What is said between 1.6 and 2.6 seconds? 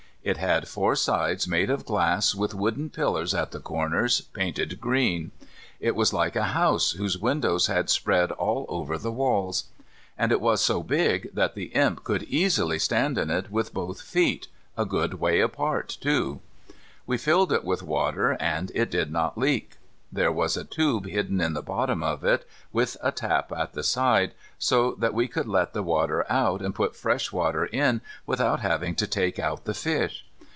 of glass, with